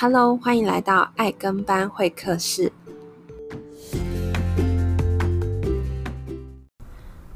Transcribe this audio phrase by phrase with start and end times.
[0.00, 2.70] Hello，欢迎来到爱跟班会客室。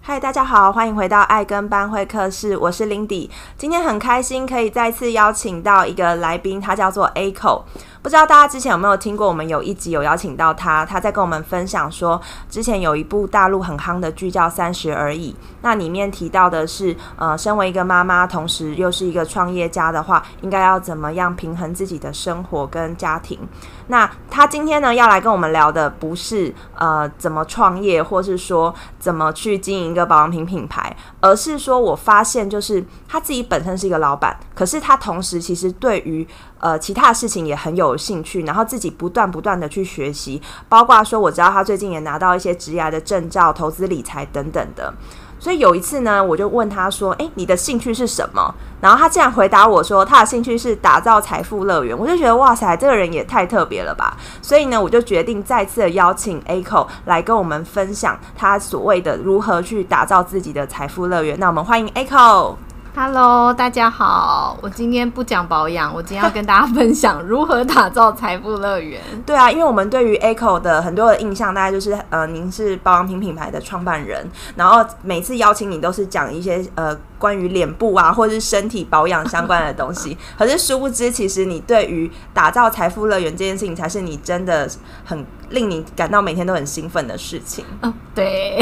[0.01, 3.29] 嗨，大家好，欢迎回到爱跟班会客室，我是 Lindy。
[3.59, 7.63] 今天很开心可以再次邀请到一个来宾，他叫做 Echo。
[8.03, 9.29] 不知道大家之前有没有听过？
[9.29, 23.39] 我们有一集有邀请到他，他在跟我们分享说，之前有一部大陆很夯的剧叫《三十而已》，那里面提到的是，呃，身为一个妈妈，同时又是一个创业家的话，应该要怎么样平衡自己的生活跟家庭。
[23.87, 36.27] 那他今天呢，要来跟我们聊的不是呃怎么创业，或是说怎么去经营一个保养品品牌，而是说我发现就是他自己本身是一个老板，可是他同时其实对于
[36.63, 44.95] 呃其他事情也很有兴趣，然后自己不断不断的去学习，包括说我知道他最近也拿到一些职涯的证照、投资理财等等的。
[45.41, 54.17] 所以有一次呢，我就问他说：“诶，你的兴趣是什么？”然后他竟然回答我说：“他的兴趣是打造财富乐园。”我就觉得哇塞，这个人也太特别了吧！
[54.41, 61.37] 所以呢，我就决定再次的邀请 Echo 来跟我们分享他所谓的如何去打造自己的财富乐园。
[61.41, 62.55] 那我们欢迎 Echo。
[62.95, 64.55] Hello，大家好。
[64.61, 69.01] 我今天不讲保养，我今天要跟大家分享如何打造财富乐园。
[69.25, 76.95] 对啊，因为我们对于 Echo 的很多的印象，大概就是呃，您是保养品品牌的创办人，然后每次邀请你都是讲一些呃。
[77.23, 84.69] 关于脸部啊，或者是身体保养相关的东西， 可是殊不知，其实你对于打造财富乐园这件事情，才是你真的
[85.05, 87.65] 很令你感到每天都很兴奋的事情。
[87.83, 88.61] 嗯，对。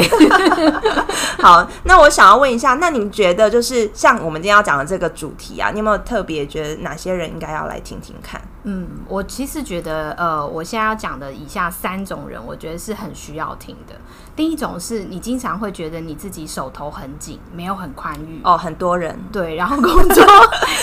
[1.41, 8.39] 好，那我想要问一下，那你觉得就是像我们今天要讲的这个主题啊，你有没有特别觉得哪些人应该要来听听看？
[8.63, 13.95] 嗯，我其实觉得，呃，我现在要讲的以下三种人，我觉得是很需要听的。
[14.35, 20.23] 第一种是你经常会觉得你自己手头很紧，没有很宽裕哦，很多人对，然后工作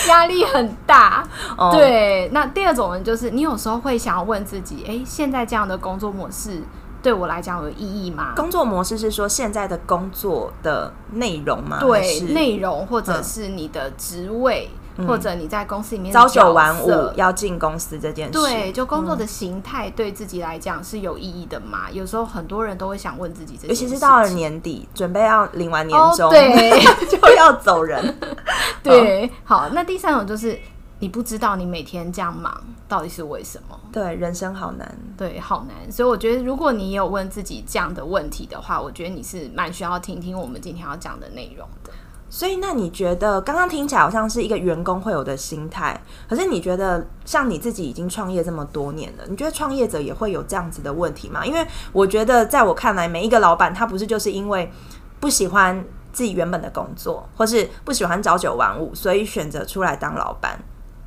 [0.09, 1.25] 压力很大，
[1.57, 2.29] 哦、对。
[2.33, 6.61] 那第二种人就是你有时候会想要问自己，哎，现在这样的工作模式
[7.01, 8.33] 对我来讲有意义吗？
[8.35, 11.79] 工作模式是说现在的工作的内容吗？
[11.79, 14.69] 对，内容或者是你的职位。
[14.73, 21.87] 嗯或者你在公司里面朝九晚五要进公司这件事，对，就工作的形态对自己来讲是有意义的嘛？
[21.89, 28.17] 嗯、有时候很多人都会想问自己这件事，尤其是到了年底，准备要领完年终，哦、对， 就要走人。
[28.83, 30.57] 对，哦、好，那第三种就是
[30.99, 33.79] 你不知道你每天这样忙到底是为什么？
[33.91, 35.91] 对，人生好难，对，好难。
[35.91, 41.78] 所以我觉得，如果你有问自己这样的问题的话，我觉得你是蛮需要听听我们今天要讲的内容的。
[42.29, 51.43] 所以，那你觉得刚刚听起来好像是一个员工会有的心态，可是你觉得像你自己已经创业这么多年了，你觉得创业者也会有这样子的问题吗？
[51.45, 54.71] 因为我觉得，在我看来，每一个老板他不是就是因为
[55.19, 60.59] 不喜欢自己原本的工作，或是不喜欢朝九晚五，所以选择出来当老板。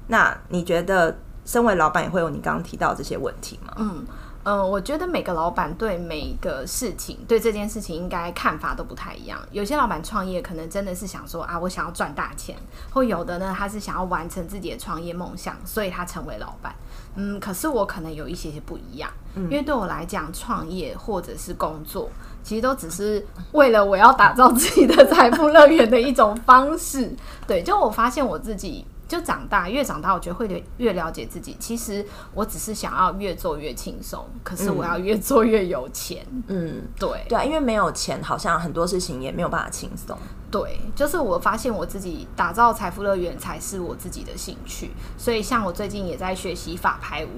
[0.09, 3.73] 那你觉得，身为老板也会有你刚刚提到这些问题吗？
[3.77, 4.05] 嗯。
[4.45, 9.39] 嗯、呃，我觉得每个老板对每个事情，对这件事情应该看法都不太一样。
[9.53, 12.57] 有些老板创业可能真的是想说啊，我想要赚大钱，
[12.91, 16.75] 或有的呢，他是想要完成自己的创业梦想，所以他成为老板。
[17.15, 22.11] 嗯，可是我可能有一些些不一样，嗯、因为对我来讲，创业或者是工作，
[22.43, 27.15] 其实都只是为了我要打造自己的财富乐园的一种方式。
[27.47, 28.85] 对，就我发现我自己。
[29.13, 31.55] 就长大，越长大，我觉得会越了解自己。
[31.61, 32.03] 其实
[32.33, 36.25] 我只是想要越做越轻松，可是我要越做越有钱。
[36.47, 40.17] 嗯，对对啊，因为没有钱，好像很多事情也没有办法轻松。
[40.51, 47.29] 对，就是我发现我自己打造财富乐园才是我自己的兴趣，所以像我最近也在学习法拍屋。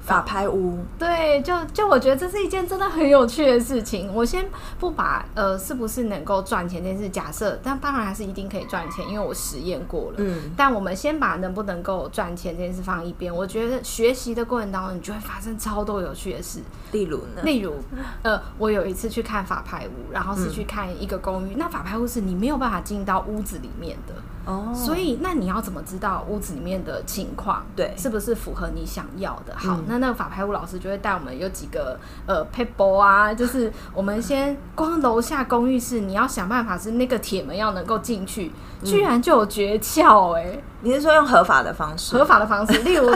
[0.00, 4.12] 法拍屋，对，就就我觉得这是一件真的很有趣的事情。
[4.14, 4.44] 我先
[4.78, 10.16] 不把呃是不是能够赚钱这件事假设，但当然还是一定可以赚钱，因为我实验过了。
[10.18, 13.34] 嗯，但我们先把能不能够赚钱这件事放一边。
[13.34, 16.60] 我觉得学习的过程当中，你就会发生超多有趣的事。
[16.92, 17.42] 例如呢？
[17.42, 17.74] 例如，
[18.22, 21.54] 呃，我有一次去看法拍屋，然后是去看一个公寓。
[21.54, 24.14] 嗯、那法拍屋是你没有办法进到屋子里面的。
[24.44, 27.64] 哦，所以那你要怎么知道屋子里面的情况？
[27.74, 29.54] 对，是不是符合你想要的？
[29.56, 38.52] 好，嗯、那那个法拍屋老师就会带我们有几个呃 paper 啊，就是我们先光楼下公寓是，你要想办法是那个铁门要能够进去，
[38.84, 40.64] 居然就有诀窍哎、欸！
[40.84, 42.16] 你是说用合法的方式？
[42.16, 43.10] 合法的方式，例如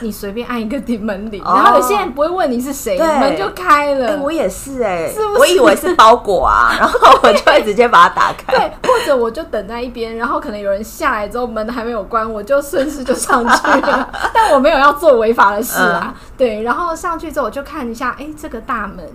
[0.00, 4.18] 你随便按一个顶门铃， 然后有些人不会问你是谁，门就开了。
[4.18, 5.38] 我也是哎，是不是？
[5.38, 8.52] 我以为是包裹啊， 然后我就会直接把它打开。
[8.56, 14.08] 对，或者我就等在一边，然后可能有人下来之后门还没有关，我就顺势就上去了。
[14.34, 16.12] 但我没有要做违法的事啊。
[16.36, 19.08] 对，然后上去之后我就看一下，哎，这个大门。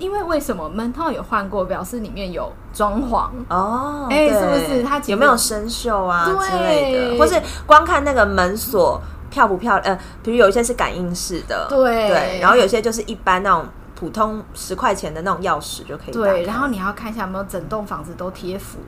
[0.00, 0.68] 因为为什么？
[0.68, 3.28] 门套有换过，表示里面有装潢。
[3.48, 4.82] 哦，哎、欸，是不是？
[4.82, 9.00] 它有没有生锈啊之类的，或是光看那个门锁
[9.30, 9.94] 漂不漂亮？
[9.94, 12.08] 呃，比如有一些是感应式的，对。
[12.08, 16.10] 对，然后有些就是一般那种普通十块钱的那种钥匙就可以。
[16.12, 18.78] 对，然后你要看一下有没有整栋房子都贴符。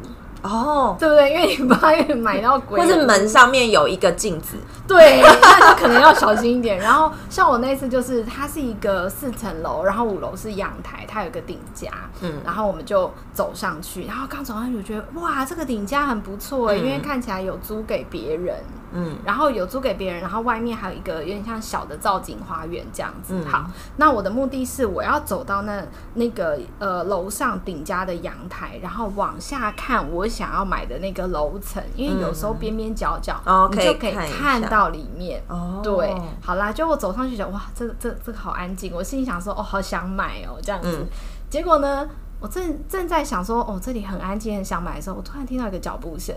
[0.43, 1.33] 哦，对不对？
[1.33, 4.57] 因为你怕买到鬼，或是门上面有一个镜子，
[4.89, 6.79] 对，那就可能要小心一点。
[6.79, 11.91] 然后像我那次就是，它是一个四层楼，然后五楼是阳台，它有个顶加，
[12.23, 18.57] 嗯，然后我们就走上去，然后刚走上去就觉得哇，这个顶加很不错哎，嗯，因为看起来有租给别人，
[18.93, 23.35] 嗯，然后有租给别人，然后外面还有一个有点像小的造景花园这样子。
[23.37, 25.85] 嗯，好，那我的目的是我要走到那
[26.15, 30.27] 那个呃楼上顶加的阳台，然后往下看我。
[30.33, 35.43] 想要买的那个楼层，因为有时候边边角角，嗯、你就可以看到里面。
[35.49, 38.91] 哦，对，好啦，就我走上去讲，哇，这个这个、这个好安静。
[38.95, 40.89] 我心里想说，哦，好想买哦，这样子。
[40.89, 41.07] 嗯、
[41.51, 42.09] 结果呢，
[42.41, 46.35] 我正正在想说，哦，这里很安静，很想买的时候，我突然听到一个脚步声，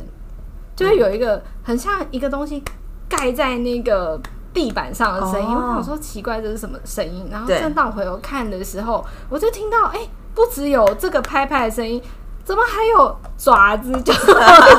[0.75, 2.61] 就会有一个很像一个东西
[3.07, 4.19] 盖在那个
[4.53, 5.47] 地板上的声音。
[5.47, 7.27] 哦、我想说奇怪，这是什么声音？
[7.31, 12.01] 然后正当我回头看的时候，我就听到，哎、欸，不只有这个拍拍的声音。
[12.45, 14.13] 怎么还有爪子就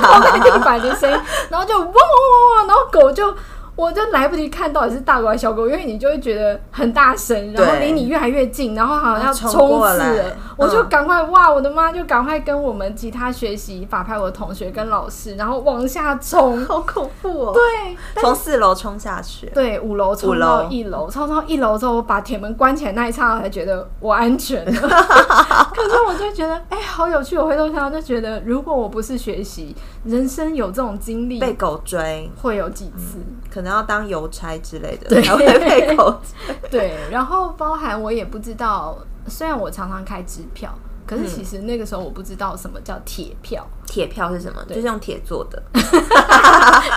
[0.01, 1.21] 放在地板的声音，
[1.51, 3.35] 然后就汪汪汪汪，然后狗就。
[3.77, 11.53] 我就来不及看到底是大狗还是小狗，因为你就会觉得很大声，然后离你越来越近，然后好像要冲刺了，我就赶快、嗯、哇！
[11.53, 17.53] 我的妈，就赶快跟我们吉他学习法拍我的同学跟老师，然后往下冲， 好恐怖哦！
[17.53, 24.73] 对，从四楼冲下去，对，五楼冲到一楼，冲到一楼之后，我把铁门关起来那一刹那，才觉得我安全了。
[25.77, 27.37] 可是我就觉得，哎、欸，好有趣！
[27.37, 29.77] 我回头想，就觉得如果我不是学习，
[30.07, 33.73] 人生有这种经历，被狗追会有几次，嗯、可能。
[33.73, 36.21] 要当邮差之类的，才，会被扣。
[36.71, 40.73] 对，然后包含我也不知道，虽然我常常开支票。
[41.07, 44.63] 可是其实那个时候我不知道什么叫铁票，铁票是什么？
[44.69, 45.63] 就是用铁做的。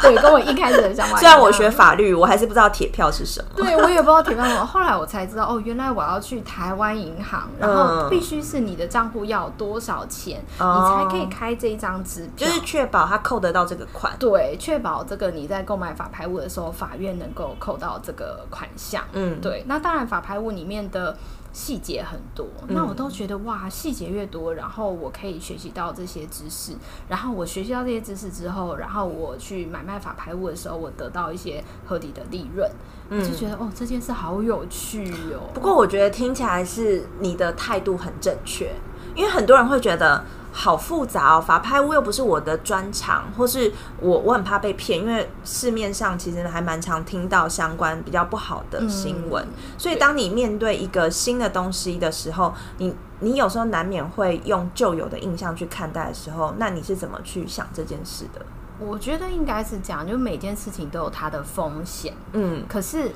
[0.01, 1.17] 对，跟我一开始的想法。
[1.19, 3.50] 虽然我学法律，我还是不知道铁票是什么。
[3.56, 4.65] 对，我也不知道铁票是什么。
[4.65, 14.15] 后来我才知道，哦，原来我要去台湾银行，然后必须是你的账户要有多少钱，嗯、你才可以开这一张支票，就是确保他扣得到这个款。
[14.17, 19.03] 对，确保这个你在购买法拍物的时候，法院能够扣到这个款项。
[19.13, 19.63] 嗯，对。
[19.67, 21.15] 那当然，法拍物里面的。
[21.51, 26.73] 细节很多，那我都觉得哇，细节越多，然后我可以学习到这些知识，
[27.07, 32.69] 然后我学习到这些知识之后，然后我去买卖法拍物的时候，我得到一些合理的利润，
[33.09, 35.49] 我，就觉得哦，这件事好有趣哦。
[35.53, 38.71] 不过我觉得听起来是你的态度很正确，
[39.15, 40.23] 因为很多人会觉得。
[40.51, 58.45] 好复杂哦，法拍屋又不是我的专长，或是我我很怕被骗，因为市面上其实还蛮常听到相关比较不好的新闻，嗯、所以当你面对一个新的东西的时候，你你有时候难免会用旧有的印象去看待的时候，那你是怎么去想这件事的？
[58.79, 63.11] 我觉得应该是这样，就每件事情都有它的风险，嗯，可是。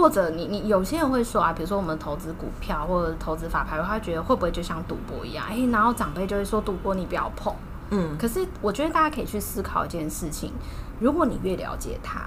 [0.00, 5.44] 或者你你有些人会说啊，比如说我们投资股票或者投资法拍，他觉得会不会就像赌博一样？
[5.46, 7.54] 哎、欸，然后长辈就会说赌博你不要碰。
[7.90, 10.52] 嗯，可是我觉得大家可以去思考一件事情：
[10.98, 12.22] 如果你越了解它，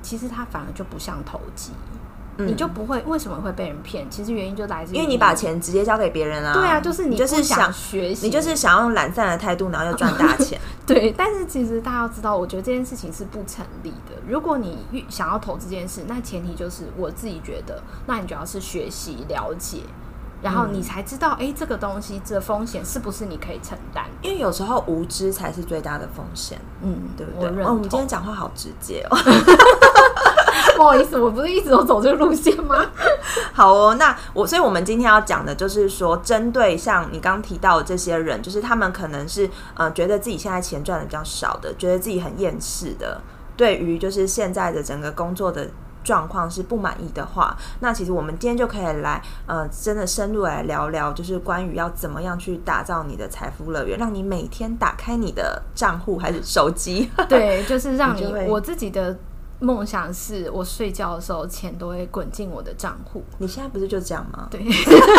[0.00, 1.72] 其实它反而就不像投机。
[2.38, 4.08] 你就不会为什么会被人骗？
[4.10, 6.52] 其实原因就来自于因为你把钱直接交给别人啊。
[6.52, 10.60] 对啊，就是你就是想学习，你就是想要用懒散的态度，然后又赚大 钱。
[10.86, 14.14] 对，但是其实大家要知道，我觉得这件事情是不成立的。
[14.26, 19.82] 如果你想要投资这件事，那前提就是我自己觉得，那你主要是学习了解。
[20.40, 24.04] 然后你才知道，哎、嗯，这个东西这风险是不是你可以承担？
[24.22, 27.48] 因为有时候无知才是最大的风险，嗯，对不对？
[27.64, 29.18] 哦，我们今天讲话好直接哦，
[30.78, 32.86] 不好意思，我不是一直都走这个路线吗？
[33.52, 43.20] 好哦，那我，所以我们今天要讲的就是说，针对像你刚刚提到的这些人，就是他们可能是呃，觉得自己现在钱赚的比较少的，觉得自己很厌世的，
[43.56, 45.68] 对于就是现在的整个工作的。
[46.04, 59.14] 状况是不满意的话，那其实我们今天就可以来，呃，真的深入来聊聊，就是关于要怎么样去打造你的财富乐园，让你每天打开你的账户还是手机， 对，就是让你，你我自己的。
[59.60, 63.22] 梦想是我睡觉的时候钱都会滚进我的账户。
[63.38, 64.46] 你现在不是就这样吗？
[64.50, 64.60] 对，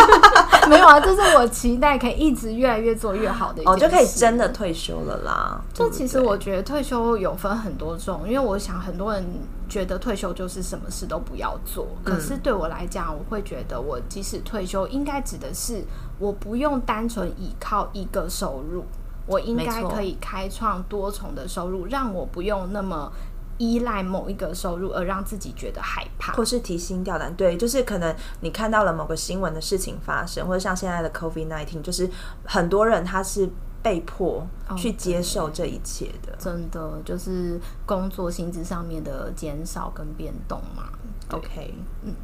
[0.66, 3.84] 没有啊，这是我期待可以一直越来越做越好的一件事。
[3.84, 5.60] 哦，就可以真的退休了啦。
[5.74, 9.22] 就其实我觉得退休有分很多种，因为我想很多人
[9.68, 11.86] 觉得退休就是什么事都不要做。
[12.02, 15.84] 可是对我来讲，我会觉得我即使退休，应该指的是
[16.18, 18.84] 我不用单纯依靠一个收入，
[19.26, 23.12] 我应该可以开创多重的收入，让我不用那么。
[23.60, 27.32] 依赖某一个收入而让自己觉得害怕，或是提心吊胆。
[27.36, 32.10] 对，就是可能你看到了某个新闻的事情发生，或者像现在的 COVID nineteen，就是
[32.46, 33.46] 很多人他是
[33.82, 34.46] 被迫
[34.78, 36.32] 去接受这一切的。
[36.32, 40.88] Oh, 真的就是工作薪资上面的减少跟变动嘛。
[41.30, 42.14] OK，嗯。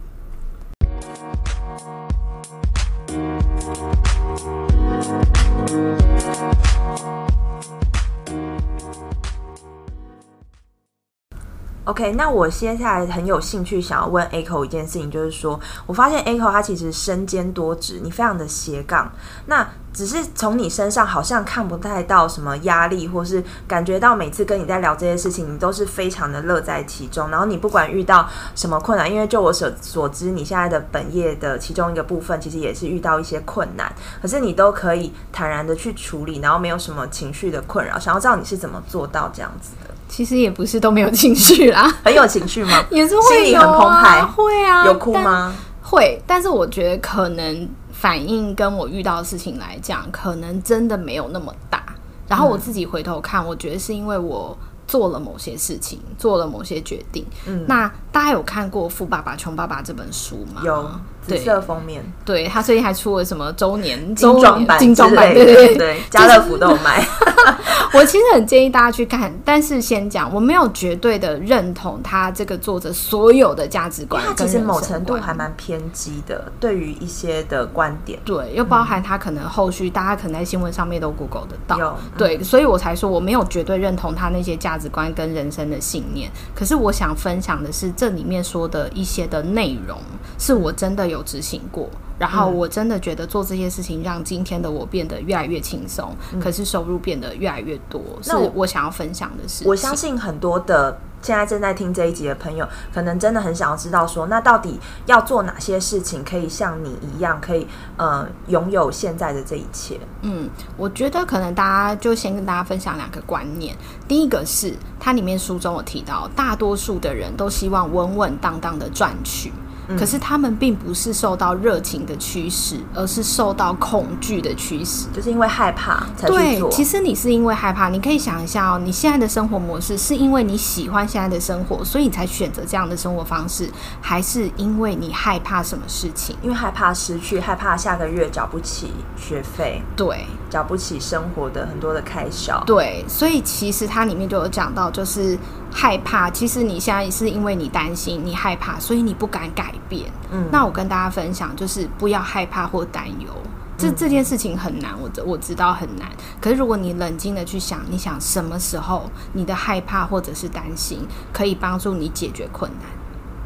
[11.86, 19.08] OK，那我接下来很有兴趣想要问 Echo 一件事情，就是说我发现 Echo 他其实身兼多职，你非常的斜杠。
[19.46, 27.30] 那只是从你身上好像看不太到什么压力，或是感觉到每次跟你在聊这些事情，你都是非常的乐在其中。
[27.30, 33.90] 然后你不管遇到什么困难，因为就我所所知，你现在的本业的其中一个部分，其实也是遇到一些困难，
[34.20, 37.96] 可是你都可以坦然的去处理，然后没有什么情绪的困扰。
[37.96, 39.85] 想要知道你是怎么做到这样子的？
[40.08, 42.84] 其实也不是都没有情绪啦， 很有情绪吗？
[42.90, 45.54] 也是会有啊，很澎湃，会啊，有哭吗？
[45.82, 51.82] 会，但是我觉得可能反应跟我遇到的事情来讲，可能真的没有那么大。
[52.28, 54.56] 然后我自己回头看，我觉得是因为我
[54.96, 57.24] 做了某些事情，做了某些决定。
[57.46, 60.62] 嗯，那大家有看过《富爸爸穷爸爸》这本书吗？
[60.64, 60.90] 有。
[61.26, 67.04] 紫色封面，对，对他最近还出了什么周年精装版、精装版，对对对，对家乐福都有卖。
[67.92, 86.30] 我其实很建议大家去看，但是先讲，我没有绝对的认同他这个作者所有的价值观，他其实某程度还蛮偏激的，对于一些的观点，对，又包含他可能后续大家可能在新闻上面都 Google 得到，有对，所以我才说我没有绝对认同他那些价值观跟人生的信念。
[86.54, 89.98] 可是我想分享的是这里面说的一些的内容，
[90.38, 91.16] 是我真的有。
[91.16, 91.88] 有执行过，
[92.18, 99.66] 然后我真的觉得做这些事情让今天的我变得越来越轻松，嗯、可是收入变得越来越多，那是我想要分享的事情。
[99.66, 100.94] 我相信很多的
[101.26, 102.64] 现在正在听这一集的朋友，
[102.94, 107.66] 可能真的很想要知道说，那到底要做哪些事情，可以像你一样，可以
[107.96, 109.98] 呃拥有现在的这一切？
[110.22, 113.76] 嗯，我觉得可能大家就先跟大家分享两个观念。
[114.06, 119.52] 第一个是它里面书中有提到，大多数的人都希望稳稳当当的赚取。
[119.98, 126.68] 可是他们并不是受到热情的驱使，而是受到恐惧的驱使，就是因为害怕才去做。
[126.68, 127.88] 对，其实你是因为害怕。
[127.88, 136.36] 你可以想一下哦，你现在的生活模式是因为你喜欢现在的生活，所以你才选择这样的生活方式，还是因为你害怕什么事情？
[136.42, 143.04] 因为害怕失去，害怕下个月缴不起学费，对，缴不起生活的很多的开销，对。
[143.06, 145.38] 所以其实它里面就有讲到，就是。
[145.78, 150.10] 害怕，其实你现在是因为你担心，你害怕，所以你不敢改变。
[150.32, 153.28] 嗯，那我跟大家分享，就是不要害怕或担忧。
[153.76, 156.08] 这这件事情很难，我我知道很难。
[156.40, 162.90] 可是如果你冷静的去想，你想什么时候你的害怕或者是担心可以帮助你解决困难？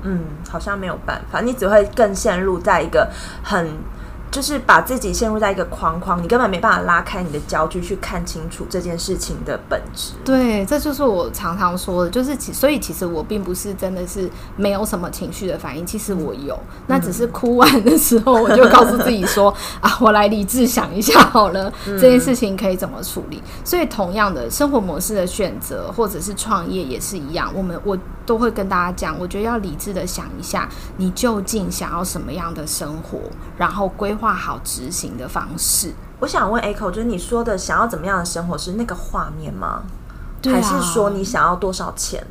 [0.04, 3.10] 嗯，好像没有办法，你只会更陷入在一个
[3.42, 3.68] 很。
[4.30, 10.12] 就是把自己陷入在一个框框，你根本没办法拉开你的焦距去看清楚这件事情的本质。
[10.24, 16.56] 对，这就是我常常说的，就是其所以其实我并不是真的是没有什么情绪的反应，其实我有，
[16.86, 23.42] 那只是哭完的时候，我就告诉自己说 啊，我来理智想一下好了，这件事情可以怎么处理。
[23.64, 30.68] 所以同样的生活模式的选择，或者是创业也是一样，我们我都会跟大家讲，我觉得要理智的想一下，
[30.98, 33.18] 你究竟想要什么样的生活，
[33.58, 34.16] 然后规。
[34.20, 35.94] 画好执行的方式。
[36.20, 39.82] 我想问 Echo，就是你说的想要怎么样的生活是那个画面吗？
[40.42, 40.56] 对啊。
[40.56, 42.26] 还是说你想要多少钱？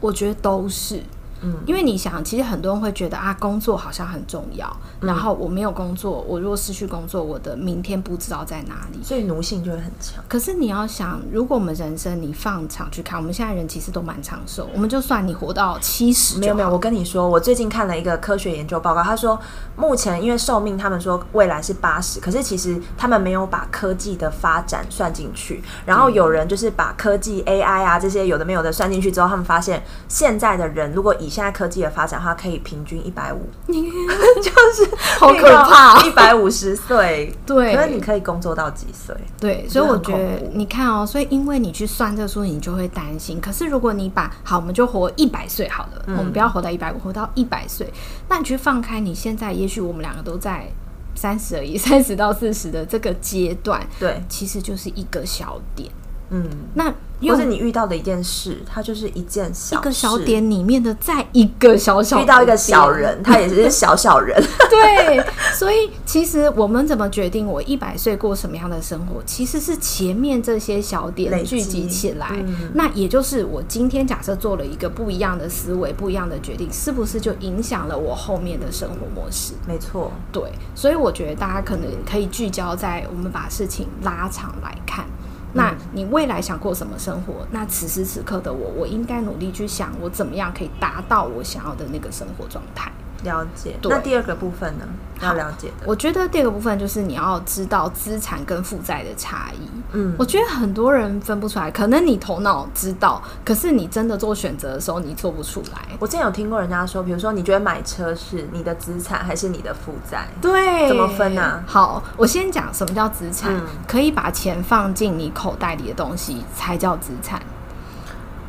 [0.00, 1.02] 我觉得都是。
[1.42, 4.66] 嗯，因为你想，其实很多人会觉得啊，工作好像很重要。
[5.00, 10.22] 嗯、然后我没有工作，我如果失去工作，我的明天不知道在哪里，所以奴性就会很强。
[10.28, 14.68] 可是你要想，如果我们人生你放长去看，我们现在人其实都蛮长寿。
[14.74, 16.70] 我们就算你活到七十，没有没有。
[16.70, 19.38] 我跟你说，我最近看了一个科学研究报告，他说
[19.76, 25.62] 目前因为寿命，他们说未来是八十，可是其实他们没有把科技的发展算进去。
[25.86, 37.32] 然后有人就是把科技 AI 啊这些有的没有的算进去之后，他们发现现在的人如果以现在科技的发展，然后可以平均一百五， 就是好可怕，一百五十岁。
[37.46, 39.14] 对，可是你可以工作到几岁？
[39.38, 43.40] 对，所以我觉得你看哦，所以因为你去算这个数，你就会担心。
[43.40, 47.90] 可是如果你把好，我们就活一百岁好了，嗯、我们不要活到一百五，活到一百岁。
[48.28, 50.66] 那你去放开，你现在也许我们两个都在
[51.14, 55.90] 三十而已， 三十到四十的这个阶段，对，其实就是一个小点。
[56.30, 56.44] 嗯，
[56.74, 56.92] 那。
[57.28, 64.40] 或者你遇到的一件事，它就是一件小一个小点里面的再一个小小遇到一个小人，他也是小小人。
[64.70, 65.22] 对，
[65.52, 72.28] 所以其实我们怎么决定我一百岁过什么样的生活，其实是前面这些小点聚集起来。
[72.30, 79.52] 嗯、那也就是我今天假设做了一个不一样的思维、不一样的决定，是不是就影响了我后面的生活模式？
[79.66, 80.42] 没错，对。
[80.74, 85.04] 所以我觉得大家可能可以聚焦在我们把事情拉长来看。
[85.52, 87.46] 那你未来想过什么生活？
[87.50, 92.92] 那此时此刻的我，我应该努力去想，我怎么样可以达到我想要的那个生活状态。
[93.22, 93.76] 了解。
[93.82, 94.84] 那第二个部分呢？
[95.22, 95.86] 要了解的。
[95.86, 99.68] 我觉得第二个部分就是你要知道资产跟负债的差异。
[99.92, 105.88] 嗯，我觉得很多人分不出来，可能你头脑知道，可是你真的做选择的时候，你做不出来。
[105.98, 110.26] 我之前有听过人家说，比如说你觉得买车是你的资产还是你的负债？
[110.40, 111.64] 对，怎么分呢、啊？
[111.66, 113.54] 好，我先讲什么叫资产。
[113.54, 117.42] 嗯、可以把钱放进你口袋里的东西才叫资产。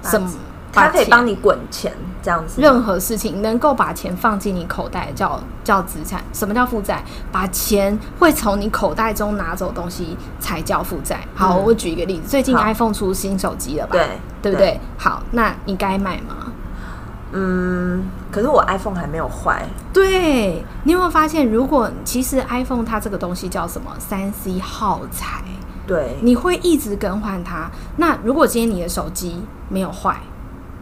[0.04, 0.32] 什么？
[0.72, 2.62] 它可以帮你滚钱，这样子。
[2.62, 6.24] 任何事情能够把钱放进你口袋叫叫资产。
[6.34, 7.04] 什么叫负债？
[7.32, 11.20] 把钱会从你口袋中拿走东西才叫负债。
[11.36, 13.94] 好，嗯、我举一个例子，最近 iPhone 出新手机了吧？
[13.94, 14.08] 对，
[14.42, 14.72] 对不对？
[14.72, 16.36] 对好，那你该买吗？
[17.34, 19.66] 嗯，可是我 iPhone 还没有坏。
[19.94, 23.90] 对，你有没有发现，如果其实 iPhone 它这个东西叫什么？
[24.00, 25.42] 三 C 耗材。
[25.88, 27.70] 对，你会一直更换它。
[27.98, 30.18] 那如果今天你的手机没有坏？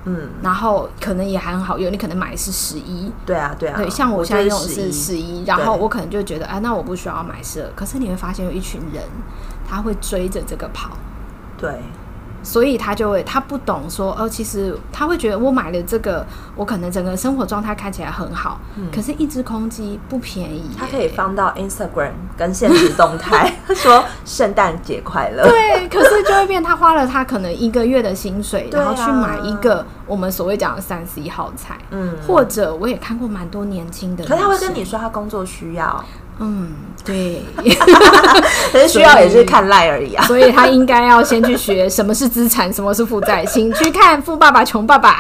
[0.09, 9.03] 嗯，然后可能也还很好用，你可能买的是十一，对啊，对啊，对，像我现在用的是十一，然后我可能就觉得，哎，那我不需要买十二，可是你会发现有一群人，
[9.69, 10.97] 他会追着这个跑，
[11.57, 11.79] 对。
[12.41, 25.43] 所以他就会，他不懂说，哦，其实他会觉得我买了这个，我可能整个生活状态看起来很好，嗯，可是，一只空机不便宜，它可以放到 Instagram 跟现实动态， 说圣诞节快乐。
[25.43, 36.03] 对，可是就会变，他花了他可能一个月的薪水，然后去买一个我们所谓讲的三 C 耗材，嗯，或者我也看过蛮多年轻的，可是他会跟你说他工作需要。
[36.41, 36.71] 嗯，
[37.09, 37.41] 对，
[38.71, 45.17] 可是需要也是看赖而已啊，所以他应该要先去学什么是资产，什么是负债，请去看《富爸爸穷爸爸》，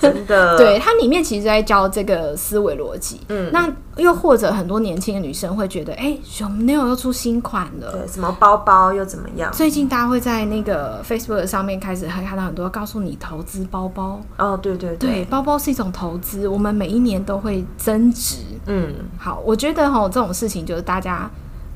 [0.00, 3.20] 真的， 对，它里面其实在教这个思维逻辑。
[3.28, 9.50] 嗯，那又或者很多年轻的女生会觉得，哎，Chanel 又出新款了，对，什么包包又怎么样？
[9.52, 14.20] 最近大家会在那个 Facebook 上面开始会看到很多告诉你投资包包。
[14.36, 18.36] 哦，对对对，对，包包是一种投资，我们每一年都会增值。
[18.66, 21.23] 嗯，好，我觉得哈，这种事情就是大家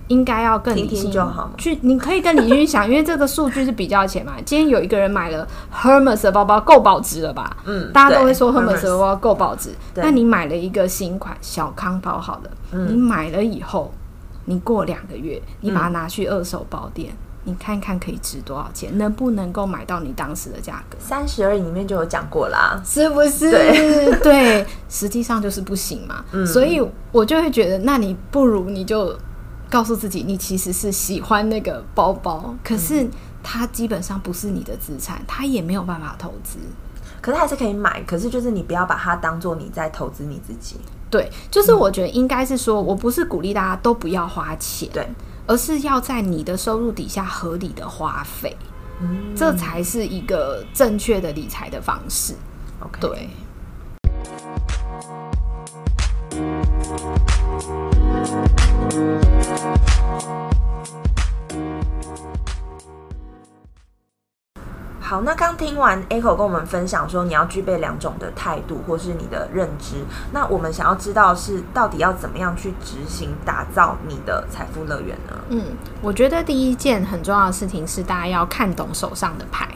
[0.08, 1.50] 应该要更理性听听就好。
[1.56, 4.32] 去，你可以更理性去想，因为这个数据是比较钱嘛。
[4.44, 7.56] 今天有一个人买了 Hermes 的包包，够保值了吧？
[7.64, 9.70] 嗯，大家都会说 Hermes 的包包够保值。
[9.94, 13.92] 那你买了一个新款小康包，好了，嗯，你买了以后，
[14.44, 17.10] 你过两个月，你把它拿去二手包店。
[17.12, 20.98] 嗯你看看可以值多少钱，能不能够买到你当时的价格？
[21.00, 23.50] 三十而已里面就有讲过啦，是不是？
[23.50, 26.22] 对， 对，实际上就是不行嘛。
[26.32, 26.78] 嗯，所以
[27.10, 29.16] 我就会觉得，那你不如你就
[29.70, 33.08] 告诉自己，你其实是喜欢那个包包，可是
[33.42, 36.58] 它基本上不是你的资产，它也没有办法投资。
[37.20, 40.76] 可是还是可以买，可是就是你不要把它当做你在投资你自己。
[41.10, 44.88] 对，就是我觉得应该是说，我不是鼓励大家都不要花钱。
[44.92, 45.06] 对。
[45.50, 48.54] 而是要在你的收入底下合理的花费，
[49.00, 52.34] 嗯，这才是一个正确的理财的方式。
[52.80, 53.30] OK，对。
[65.08, 70.04] 好，那刚听完 Echo 跟我们分享说，你要具备两种的态度，或是你的认知。
[70.34, 75.32] 那我们想要知道是到底要怎么样去执行打造你的财富乐园呢？
[75.48, 75.64] 嗯，
[76.02, 79.66] 我觉得第一件很重要的事情是，大家要看懂手上的牌。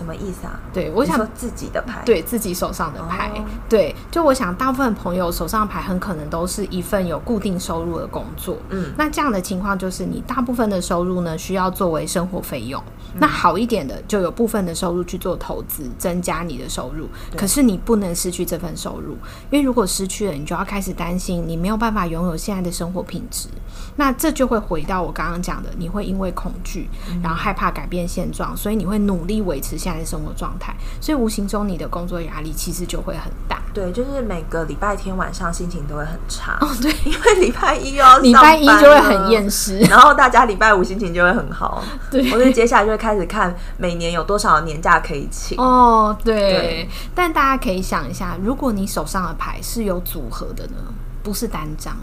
[0.00, 0.58] 什么意思啊？
[0.72, 8.56] 对，我想说自己的牌，对自己手上的牌，哦、对，就我想，大部分朋友手上的牌很可能都是一份有固定收入的工作。
[8.70, 12.82] 嗯，那这样的情况就是，你大部分的收入呢，需要作为生活费用。
[13.12, 17.06] 嗯、那好一点的，就有部分的收入去做投资，增加你的收入。
[17.36, 19.12] 可是你不能失去这份收入，
[19.50, 23.48] 因为如果失去了，你就要开始担心你没有办法拥有现在的生活品质。
[23.96, 26.88] 那这就会回到我刚刚讲的，你会因为恐惧，
[27.22, 33.60] 然后害怕改变现状，所以你会努力维持现在的生活状态，所以无形中你的工作压力其实就会很大。
[33.72, 36.58] 对，就是每个礼拜天晚上心情都会很差。
[36.60, 41.82] 哦，对，因为礼拜一要礼拜一就会很厌世，然后大家礼拜五心情就会很好。
[42.10, 45.56] 对，我觉得接下来就会开始看每年有多少年假可以请。
[45.56, 46.88] 哦，对，对。
[47.14, 50.76] 但大家可以想一下，如果你手上的牌是有组合的呢？
[51.22, 51.94] 不是单张。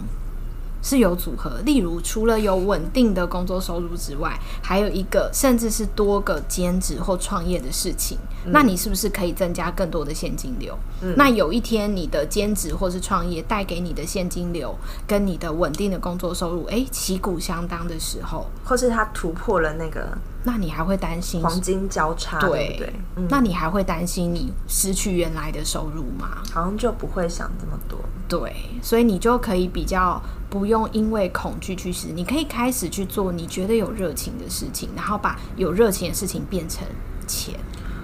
[0.82, 10.78] 是有组合，例如除了有稳定的工作收入之外，还有一个甚至是多个兼职或创业的事情，嗯、那你是不是可以增加更多的现金流？
[11.02, 14.74] 嗯、那有一天你的兼职或是创业带给你的现金流
[15.06, 22.92] 跟你的稳定的工作收入，哎，旗鼓相当的时候，或是他突破了那个那你还会担心黄金交叉，对，对不对？
[23.16, 26.42] 嗯，那你还会担心你失去原来的收入吗？
[26.52, 27.98] 好像就不会想这么多。
[28.28, 36.86] 对，所以你就可以比较不用因为恐惧去死，你可以开始去做你觉得有热情的事情，然后把有热情的事情变成
[37.26, 37.58] 钱。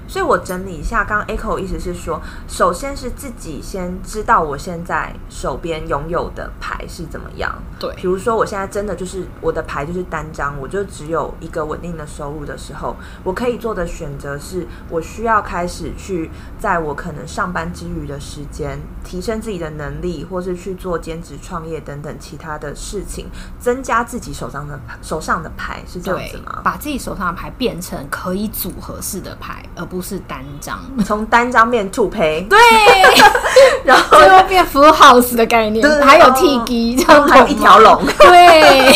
[0.07, 7.55] 所以我整理一下，刚刚 Echo 意思是说，首先是自己先知道我现在手边拥有的牌是怎么样。
[7.79, 23.27] 对，比如说我现在真的就是我的牌就是单张，我就只有一个稳定的收入的时候，我可以做的选择是，我需要开始去在我可能上班之余的时间，提升自己的能力，或是去做兼职创业等等其他的事情，
[23.59, 26.61] 增加自己手上的手上的牌，是这样子吗？
[26.62, 30.14] 把自己手上的牌变成可以组合式的牌，而不是。
[30.14, 32.57] 是单张， 从单张变 two 胚，对，
[33.83, 38.92] 然后最后变 full house 的概念，对还有 T G，这样还有一条龙， 对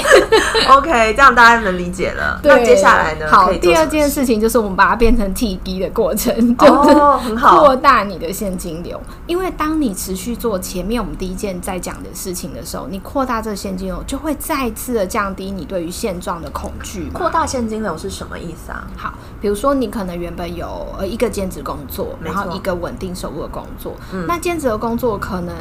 [0.69, 2.39] ，OK，这样大家能理解了。
[2.41, 3.27] 对那接下来呢？
[3.29, 9.01] 好，第二件事情就是我们把它变成 T G 的过程，就是很好扩大你的现金流。
[9.27, 17.11] 因为当你持续做前面我们第一件在讲的事情的时候，你扩大这个现金流，就会再次的降低你对于现状的恐惧。
[17.13, 18.87] 扩大现金流是什么意思啊？
[18.97, 23.95] 好，比如说你可能原本有呃一个兼职工作，然后一个稳定收入的工作。
[24.13, 25.55] 嗯、那兼职的工作可能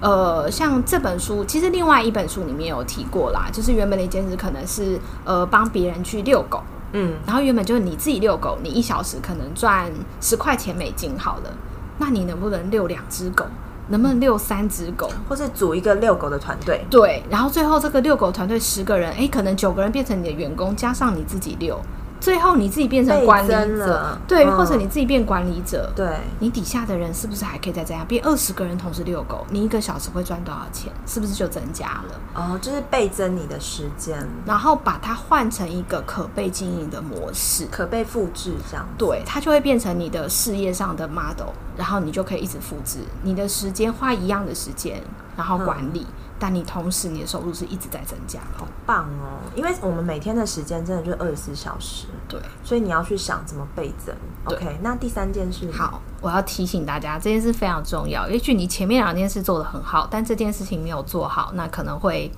[0.00, 6.60] 呃像这本书，其实另外一本书里面有提过啦，就是原本的兼职可能是呃帮别人去遛狗，
[6.92, 11.50] 嗯，然后原本就是你自己遛狗，你一小时可能赚十块钱美金好了。
[11.98, 13.44] 那你能不能遛两只狗？
[13.90, 15.10] 能不能遛三只狗？
[15.26, 16.84] 或是组一个遛狗的团队？
[16.90, 21.80] 对，然后最后这个遛狗团队十个人，哎，可能九个人变成你的员工，加上你自己遛。
[22.20, 29.46] 最后你自己变成管理者，对，或者你自己变管理者，对，你底下的人是不是还可以再这样变二十个人同时遛狗？
[29.50, 30.92] 你一个小时会赚多少钱？
[31.06, 32.20] 是不是就增加了？
[32.34, 45.02] 哦，就是倍增你的时间，然后把它换成一个可被经营的模式，可被复制这样，对，它就会变成你的事业上的 model，然后你就可以一直复制，你的时间花一样的时间，
[45.36, 46.00] 然后管理。
[46.00, 49.40] 嗯但你同时你的收入是一直在增加，好棒哦！
[49.54, 54.14] 因为我们每天的时间真的就是二十四小时，对，所以你要去想怎么倍增。
[54.44, 58.28] OK，那第三件事，好，我要提醒大家，这件事非常重要。
[58.28, 62.30] 也许你前面两件事做得很好，但这件事情没有做好，那可能会。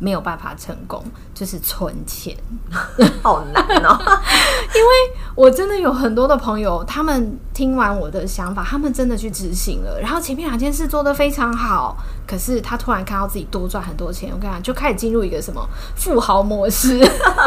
[0.00, 2.36] 没有办法成功，就是存钱，
[3.22, 3.96] 好难哦。
[4.74, 4.90] 因为
[5.34, 16.98] 我真的有很多的朋友，他们听完我的想法，他们真的去执行了，然后前面两件事做得非常好，可是他突然看到自己多赚很多钱，我跟你讲，就开始进入一个什么富豪模式，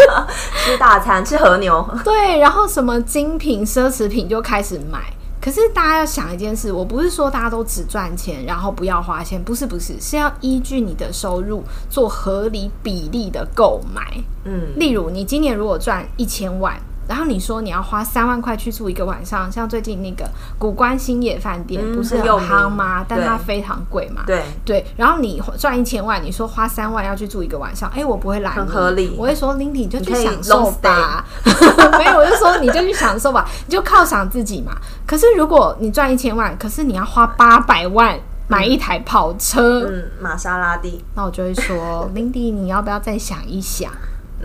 [0.64, 5.14] 吃大餐，吃和牛，对，然后什么精品奢侈品就开始买。
[5.44, 14.24] 可是大家要想一件事，我不是说大家都只赚钱，然后不要花钱，不是不是，是要依据你的收入做合理比例的购买。
[14.46, 16.80] 嗯，例如你今年如果赚一千万。
[17.08, 23.06] 然后你说你要花三万块去住一个晚上，像最近那个古关星野饭店不是很夯吗？
[23.08, 24.24] 但它非常贵嘛。
[24.26, 24.86] 对对。
[24.98, 29.16] 然后你赚一千万，你说花三万要去住一个晚上，哎，我不会懒，很合理。
[29.18, 31.26] 我会说，Lindy 你就去享受吧。
[31.98, 34.74] 没有，我就说你就去享受吧，你就犒赏自己嘛。
[35.06, 43.92] 可是如果你赚一千万，可是你要花八百万买一台跑车，嗯，玛莎拉蒂，那我就会说， Lindy 你要不要再想一想？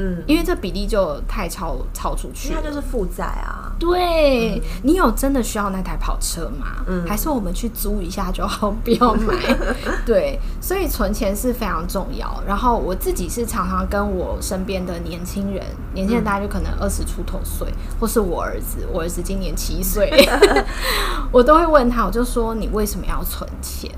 [0.00, 3.72] 嗯，因为这比例就太超超出去，它就是负债啊。
[3.80, 6.84] 对，嗯、你有真的需要那台跑车吗？
[6.86, 9.34] 嗯，还是我们去租一下就好，不要买。
[10.06, 12.42] 对，所以存钱是非常重要。
[12.46, 20.28] 然后我自己是常常跟我身边的年轻人，年轻人大概就可能二十出头岁，嗯、或是我儿子，我儿子今年七岁，
[21.32, 23.90] 我都会问他，我就说你为什么要存钱？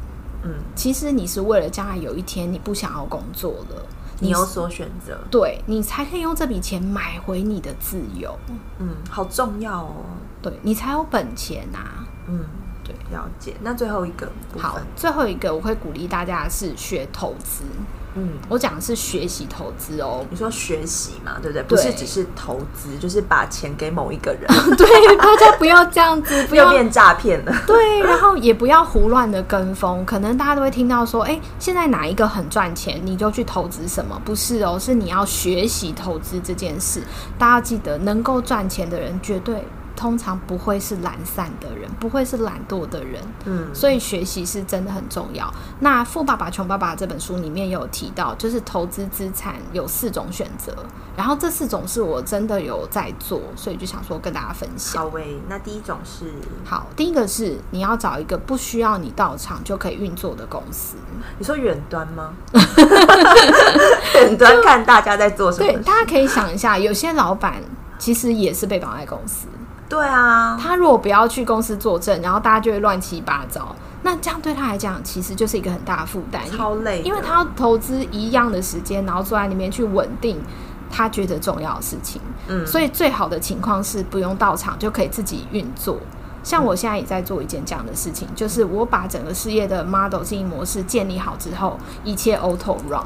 [0.44, 3.82] 嗯，其实你是为了将来有一天你不想要工作了。
[4.20, 8.38] 你有所选择，对，你才可以用这笔钱买回你的自由。
[8.78, 10.04] 嗯，好重要哦。
[10.42, 11.78] 对，你才有本钱呐。
[12.28, 12.44] 嗯，
[12.84, 13.56] 对，了解。
[13.62, 17.64] 那最后一个，好，最后一个我会鼓励大家是学投资。
[18.14, 20.24] 嗯，我讲的是学习投资哦。
[20.30, 21.62] 你说学习嘛，对不对？
[21.62, 24.42] 不是只是投资，就是把钱给某一个人。
[24.76, 27.52] 对，大家不要这样子，不要变诈骗了。
[27.66, 30.04] 对，然后也不要胡乱的跟风。
[30.04, 34.20] 可能大家都会听到说，哎，现在哪一个很赚钱，你就去投资什么？
[34.24, 37.02] 不是哦，是你要学习投资这件事。
[37.38, 39.64] 大家记得，能够赚钱的人绝对。
[40.00, 45.52] 通常不会是懒散的人，不会是懒惰的人，嗯，所以学习是真的很重要。
[45.80, 50.74] 那《富爸爸穷爸爸》这本书里面有提到，就是投资资产有四种选择，
[51.14, 55.02] 然后这四种是我真的有在做，所以就想说跟大家分享。
[55.02, 56.32] 好喂，那第一种是
[56.64, 60.96] 好，第一个是你要找一个不需要你到场就可以运作的公司。
[61.38, 62.32] 你说远端吗？
[64.14, 65.70] 远端看大家在做什么？
[65.70, 67.62] 对，大家可以想一下，有些老板。
[67.98, 69.46] 其实也是被绑在公司。
[69.90, 73.74] 对啊，他如果不要去公司作证，然后大家就会乱七八糟。
[74.02, 77.02] 那这样对他来讲，其实就是一个很大的负担，超累。
[77.02, 80.40] 因为他要投资一样的时间，然后坐在里面去稳定
[80.90, 82.22] 他觉得重要的事情。
[82.46, 85.98] 嗯，所以最好的情况是不用到场就可以自己运作。
[86.42, 93.04] 像我现在也在做一件这样的事情，就是我把整个事业的 model 经营模式建立好之后，一切 auto run。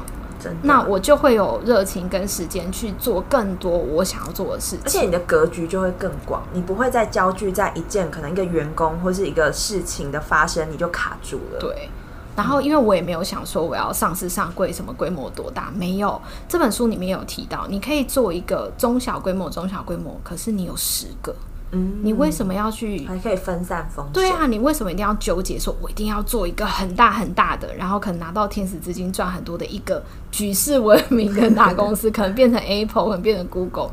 [0.63, 11.59] 那我就会有热情跟时间去做更多我想要做的事情，而且你的格局就会更广，你不会再焦聚在一件可能一个员工或是一个事情的发生，你就卡住了。
[11.59, 11.89] 对，
[12.35, 16.21] 然后因为我也没有想说我要上市上柜，什么规模多大，没有。
[16.47, 21.33] 这本书里面有提到，你可以做一个中小规模，中小规模，可是你有十个。
[21.75, 23.05] 嗯，你为什么要去？
[23.05, 24.13] 还可以分散风险。
[24.13, 25.59] 对啊，你为什么一定要纠结？
[25.59, 33.91] 说我一定要做一个很大很大的，然后可能拿到天使资金赚很多的一个举世闻名的大公司，可能变成 Apple，可能变成 Google。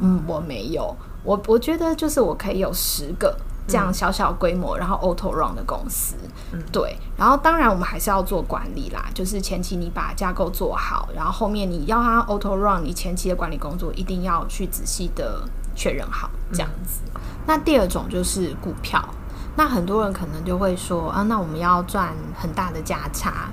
[0.00, 0.94] 嗯，我没有，
[1.24, 6.14] 我我觉得就是我可以有十个这样小小规模，然后 Auto Run 的公司。
[6.52, 6.96] 嗯，对。
[7.16, 15.42] 然后当然我们还是要做管理啦，就是前期你把架构做好，然后后面你要它 Auto Run，你前期的管理工作一定要去仔细的
[15.74, 17.00] 确认好，这样子。
[17.14, 19.06] 嗯那第二种就是股票，
[19.54, 23.50] 那很多人可能就会说啊，那我们要赚很大的价差，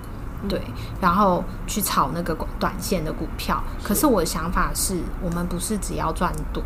[0.47, 0.61] 对，
[1.01, 3.61] 然后去炒那个短线的股票。
[3.83, 6.63] 可是我的想法是，我们不是只要赚多，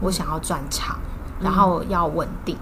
[0.00, 0.98] 我想要赚长，
[1.38, 2.56] 然后要稳定。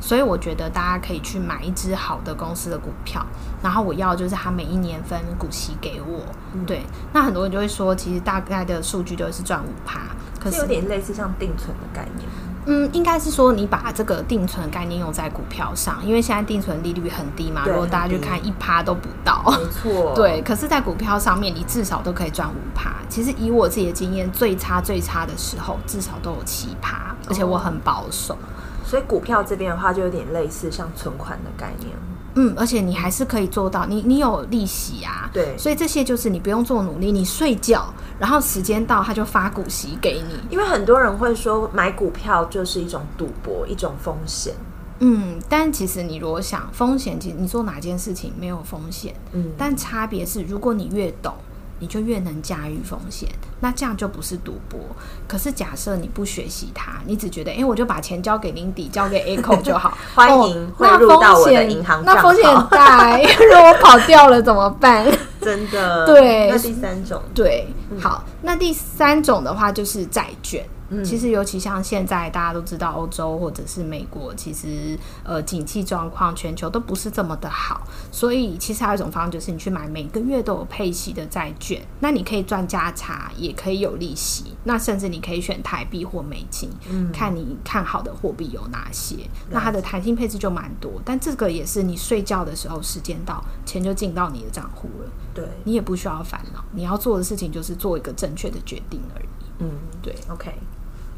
[0.00, 3.24] 所以我觉得大家可以去买一只好的公司的股票，
[3.62, 6.20] 然后我要就是他每一年分股息给我。
[6.66, 6.82] 对，
[7.12, 10.00] 那很多人就会说，其实大概的数据都是赚五趴，
[10.40, 12.28] 可是有点类似像定存的概念。
[12.68, 17.62] 嗯，应该是说你把这个定存概念用在股票上，因为现在定存利率很低嘛。
[17.64, 20.12] 如果大家去看一趴都不到，没错。
[20.16, 22.96] 对，可是，在股票上面，你至少都可以赚五趴。
[23.08, 28.34] 其实以我自己的经验，最差最差的时候，至少都有七趴，而且我很保守。
[28.34, 28.38] 哦，
[28.86, 31.92] 所以股票这边的话，就有点类似像存款的概念。
[32.38, 40.38] 嗯，而且你还是可以做到，你你有利息啊，对，所以这些就是你不用做努力，你睡觉，然后时间到他就发股息给你。
[40.50, 44.54] 因为很多人会说买股票就是一种赌博，一种风险。
[44.98, 51.34] 嗯，但其实你如果想风险，其实你做哪件事情没有风险，嗯，但差别是如果你越懂。
[51.78, 53.28] 你就越能驾驭风险，
[53.60, 54.80] 那这样就不是赌博。
[55.28, 62.02] 可是假设你不学习它，你只觉得，哎、欸，我就把钱交给林迪，交给 Echo 就好，欢迎汇入到我的银行。
[62.04, 65.06] 那风险很大， 如果我跑掉了怎么办？
[65.40, 66.06] 真的。
[66.06, 66.48] 对。
[66.50, 67.68] 那第三种，对，
[68.00, 70.64] 好，那第三种的话就是债券。
[70.88, 77.86] 嗯、其实，尤其像现在大家都知道，欧洲或者是美国，其实呃，景气状况全球都不是这么的好。
[78.12, 81.80] 所以，其实还有一种方式，就是你去买每个月都有配息的债券。
[82.00, 84.56] 那你可以赚价差，也可以有利息。
[84.64, 89.16] 那甚至你可以选台币或美金，嗯、看你看好的货币有哪些。
[89.50, 90.92] 那它的弹性配置就蛮多。
[91.04, 95.10] 但这个也是你睡觉的时候，时间到，钱就进到你的账户了。
[95.34, 96.64] 对，你也不需要烦恼。
[96.72, 99.26] 你要做的事情就是做一个正确的决定而已。
[99.58, 99.70] 嗯，
[100.02, 100.52] 对，OK。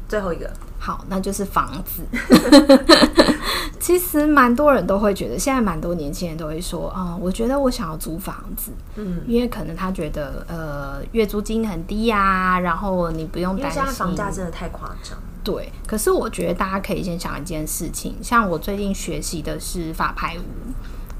[0.09, 0.51] 最后一个。
[0.77, 2.03] 好，那就是房子。
[3.79, 15.17] 其实蛮多人都会觉得，现在蛮多年轻人都会说啊、嗯，我觉得我想要租房子，嗯，因为可能他觉得呃月租金很低呀、啊，然后你不用担心，现在房价真的太夸张。
[15.43, 20.73] 对，可是我觉得大家可以先想一件事情，像我最近学习的是法拍屋，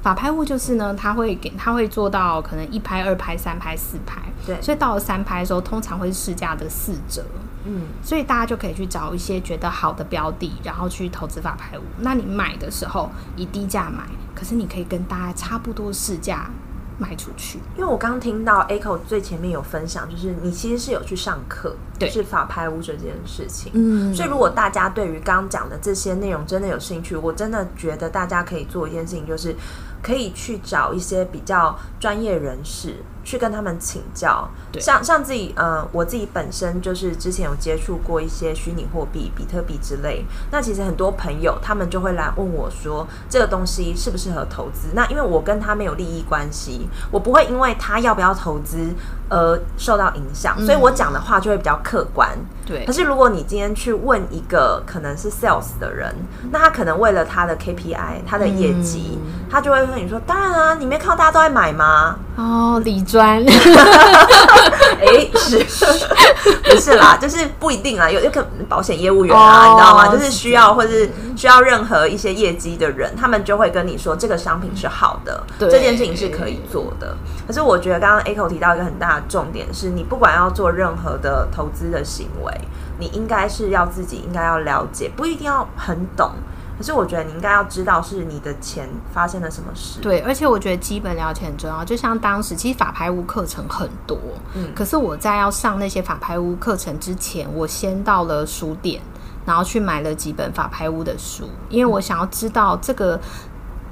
[0.04, 7.23] 法拍屋就是呢，他会给他会做到可能一拍、二拍、三拍、四拍，对，所以到了三拍的时候，通常会是市价的四折。
[7.65, 11.82] 嗯，所以大家就可以去找一些觉得好的标的，然后去投资法拍屋。
[12.00, 16.50] 那你买的时候以低价买，可是你可以跟大家差不多市价
[16.98, 17.60] 卖出去。
[17.76, 23.72] 因为我刚听到 Echo 最前面有分享，就是你其实是有去上课，对，是法拍屋这件事情。
[23.76, 29.56] 嗯，所以如果大家对于刚刚讲的这些内容真的有兴趣，我真的觉得大家可以做一件事情，就是
[30.02, 32.95] 可以去找一些比较专业人士。
[33.29, 40.25] 去跟他们请教，像像自己，呃，我自己本身就是之前有接触过一些虚拟货币、比特币之类。
[40.49, 44.87] 那其实很多朋友他们就会来问我说，这个东西适不适合投资？
[44.95, 48.95] 那因为我跟他没有利益关系，我不会因为他要不要投资
[49.29, 52.27] 而受到影响，所以我讲的话就会比较客观。
[52.65, 52.83] 对。
[52.87, 56.11] 可是如果你今天去问一个可能是 sales 的人，
[56.51, 63.18] 那他可能为了他的 KPI、他的业绩，嗯、他就会跟你说：“当然啊，你没看到大家都在买吗？”哦，理专。
[63.19, 63.43] 哎，
[65.36, 65.63] 是，
[66.63, 70.08] 不是啦， 就是不一定啦，有有可保险业务员啊，哦、你知道吗？
[70.08, 77.15] 就是需要或是需要任何一些业绩的人，他们就会跟你说这个商品是好的，这件事情是可以做的。
[77.47, 82.53] 可是我觉得刚刚 Echo 提到一个很大的重点是，你不管要做任何的投资的行为，
[82.99, 86.32] 你应该是要自己应该要了解，不一定要很懂。
[86.79, 89.99] 可是我觉得你应该要知道是你的钱发生了什么事。
[89.99, 91.83] 对，而且我觉得基本了解很重要。
[91.83, 94.17] 就像当时其实法拍屋课程很多，
[94.55, 99.01] 嗯，可是我在要上那些法拍屋课程之前，我先到了书店，
[99.45, 103.19] 然后去买了几本法拍屋的书，因为我想要知道这个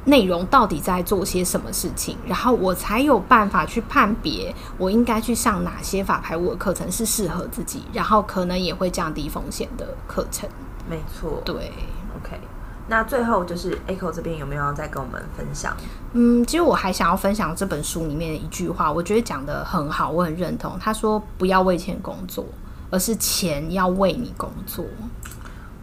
[0.06, 10.48] 内容到底在做些什么事情，然后我才有办法去判别我应该去上哪些法拍屋的课程是适合自己，然后可能也会降低风险的课程。
[10.90, 11.74] 没错，对
[12.16, 12.40] ，OK。
[12.90, 15.76] 那最后就是 Echo 这边有没有要再跟我们分享？
[16.14, 20.80] 嗯，其实我还想要分享这本书里面的一句话，我觉得讲的很好，我很认同。
[20.80, 22.46] 他说：“不要为钱工作，
[22.90, 24.86] 而是钱要为你工作。”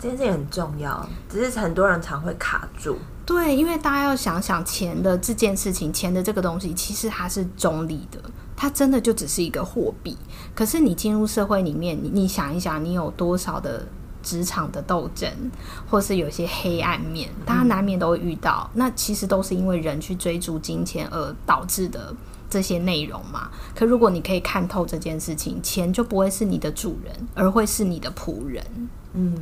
[0.01, 2.97] 这件事情很重要，只是很多人常会卡住。
[3.27, 8.19] 对，因为大家要想想钱的这件事情，钱的这个东西其实它是中立的，
[8.57, 10.17] 它真的就只是一个货币。
[10.55, 13.87] 可是你进入社会里面，你你想一想，你有多少的？
[14.25, 15.31] 职场的斗争，
[15.89, 18.69] 或是有些黑暗面，大家难免都会遇到。
[18.75, 22.13] 那其实都是因为人去追逐金钱而导致的
[22.51, 23.51] 这些内容嘛。
[23.75, 28.65] 可如果你可以看透这件事情，钱就不会是你的主人，而会是你的仆人。
[29.13, 29.35] 嗯。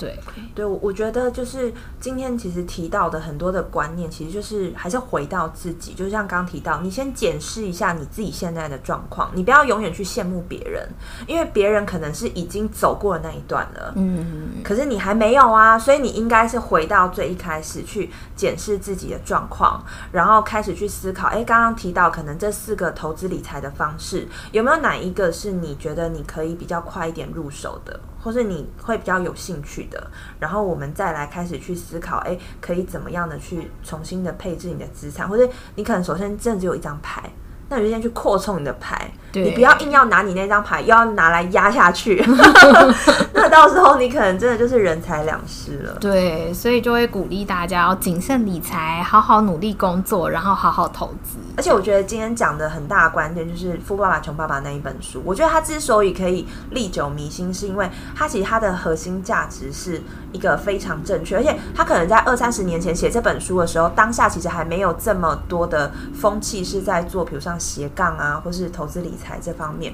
[0.00, 0.18] 对
[0.54, 10.88] 对，我我觉得就是今天其实提到的很多的观念，其实就是还是回到自己，就像刚刚提到，你先检视一下你自己现在的状况，你不要永远去羡慕别人，
[11.26, 28.00] 因为别人可能是已经走过了那一段了，嗯，可是你还没有啊，所以你应该是回到最一开始去检视自己的状况，然后开始去思考，哎，刚刚提到可能这四个投资理财的方式，有没有哪一个是你觉得你可以比较快一点入手的？
[28.22, 37.30] 或是你会比较有兴趣的，然后我们再来开始去思考，哎，可以怎么样的去重新的配置你的资产，或者你可能首先真的只有一张牌。
[37.70, 42.20] 那你就先去扩充你的牌，对你不要硬要拿你那张牌，又要拿来压下去，
[43.32, 45.96] 那到时候你可能真的就是人财两失了。
[46.00, 51.38] 对，所以就会鼓励大家要谨慎理财，好好努力工作，然后好好投资。
[51.56, 60.02] 而且我觉得今天讲的很大的关键就是《富爸爸穷爸爸》那一本书，我觉得它之所以可以历久弥新，是因为它其实它的核心价值是
[60.32, 67.59] 一个非常正确，而且它可能在二三十年前写这本书的时候，当下其实还没有这么多的风气是在做，比如像。
[67.60, 69.92] 斜杠啊，或是投资理财这方面。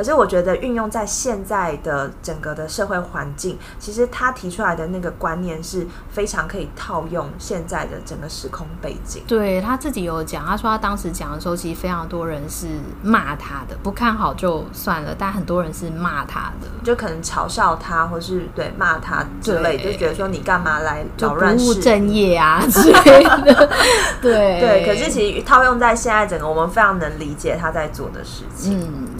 [0.00, 9.22] 可是我觉得运用在现在的整个的社会环境，其实他提出来的那个观念是非常可以套用现在的整个时空背景。
[9.26, 12.66] 对，他自己有讲，他说他当时讲的时候，其实非常多人是
[13.02, 23.68] 骂他的，不看好就算了，但很多人是骂他的，就可能嘲笑他，或是对骂他之类，就觉得说你干嘛来找不务正业啊之类的。
[24.22, 28.80] 对 对，可是其实套用在现在整个，我们非常能理解他在做的事情。
[28.80, 29.19] 嗯。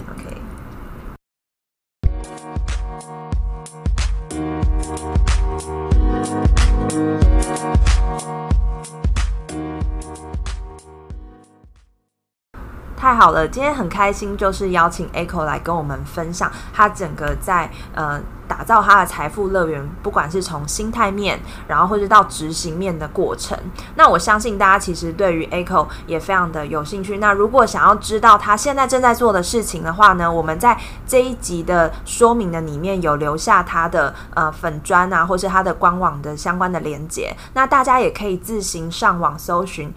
[13.11, 23.57] 太好了，今天很开心，就是邀请 Echo 来跟我们分享他整个在呃打造他的财富乐园，不管是从心态面，然后或者到执行面的过程。
[23.95, 27.17] 那我相信大家其实对于 Echo 也非常的有兴趣。
[27.17, 37.35] 那如果想要知道他现在正在做的事情的话呢，我们在这一集的说明的里面有留下他的呃粉砖啊，或是他的官网的相关的连接。
[37.55, 39.93] 那大家也可以自行上网搜寻。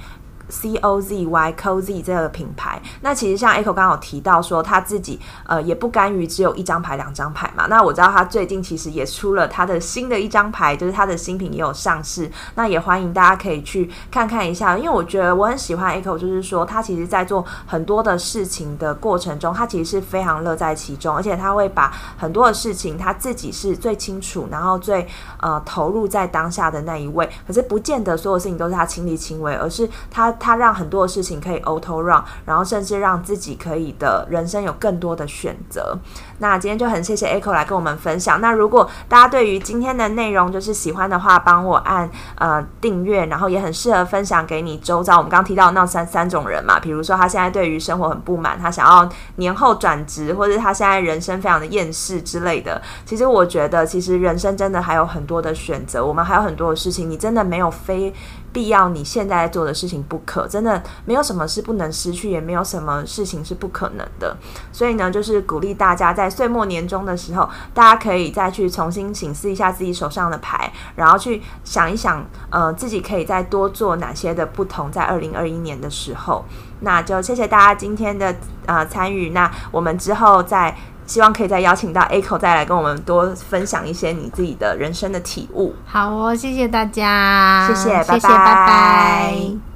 [0.48, 25.06] C O Z Y Cozy 这个品牌，那其实像 Echo 刚刚有提到说他自己呃也不甘于只有一张牌两张牌嘛，那我知道他最近其实也出了他的新的一张牌，就是他的新品也有上市，那也欢迎大家可以去看看一下，因为我觉得我很喜欢 Echo，就是说他其实在做很多的事情的过程中，他其实是非常乐在其中，而且他会把很多的事情他自己是最清楚，然后最
[25.40, 30.33] 呃投入在当下的那一位，可是不见得所有事情都是他亲力亲为，而是他。
[30.38, 35.96] 他让很多的事情可以 auto run，然后甚至让自己可以的人生有更多的选择。
[36.38, 38.40] 那今天就很谢谢 Echo 来跟我们分享。
[38.40, 45.16] 那如果大家对于今天的内容就是喜欢的话，帮我按呃订阅，然后也很适合分享给你周遭。
[45.16, 52.82] 我们刚刚提到那三三种人嘛，比如说他现在对于生活很不满，他想要年后转职，或者他现在人生非常的厌世之类的。
[53.06, 58.12] 其实我觉得，其实人生真的还有很多的选择，我们还有很多的事情，你真的没有非。
[58.54, 60.48] 必要你现在做的事情不可。
[60.48, 64.34] 真的没有什么是不能失去，也没有什么事情是不可能的。
[64.72, 76.44] 所以呢，就是鼓励大家在岁末年终的时候，大家可以再去重新省思一下自己手上的牌，然后去想一想，呃，自己可以再多做哪些的不同，在二零二一年的时候。
[76.80, 78.34] 那就谢谢大家今天的
[78.66, 79.30] 呃参与。
[79.30, 80.76] 那我们之后再
[81.06, 85.74] 希望可以再邀请到 Aco 再来跟我们多分享一些你自己的人生的体悟。
[85.86, 88.28] 好哦，谢谢大家，谢谢，谢谢，拜拜。
[88.28, 89.73] 拜拜。